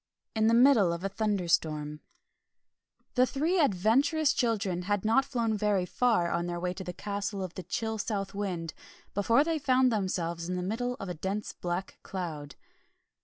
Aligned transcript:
IN 0.33 0.47
THE 0.47 0.55
MIDDLE 0.55 0.91
OF 0.93 1.03
A 1.03 1.09
THUNDERSTORM 1.09 1.99
The 3.13 3.27
three 3.27 3.59
adventurous 3.59 4.33
children 4.33 4.81
had 4.89 5.05
not 5.05 5.25
flown 5.25 5.55
very 5.55 5.85
far 5.85 6.31
on 6.31 6.47
their 6.47 6.59
way 6.59 6.73
to 6.73 6.83
the 6.83 6.91
Castle 6.91 7.43
of 7.43 7.53
the 7.53 7.61
Chill 7.61 7.99
South 7.99 8.33
Wind 8.33 8.73
before 9.13 9.43
they 9.43 9.59
found 9.59 9.91
themselves 9.91 10.49
in 10.49 10.55
the 10.55 10.63
middle 10.63 10.95
of 10.99 11.07
a 11.07 11.13
dense 11.13 11.53
black 11.53 11.99
cloud. 12.01 12.55